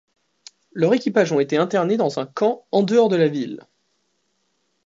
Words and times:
Leurs 0.73 0.95
équipages 0.95 1.31
ont 1.31 1.39
été 1.39 1.57
internés 1.57 1.95
dans 1.95 2.17
un 2.17 2.25
camp 2.25 2.65
en 2.71 2.81
dehors 2.81 3.07
de 3.07 3.15
la 3.17 3.27
ville. 3.27 3.61